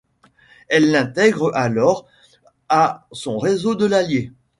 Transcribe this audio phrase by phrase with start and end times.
[0.67, 2.07] Elle l'intègre alors
[2.69, 4.31] à son réseau de l'Allier.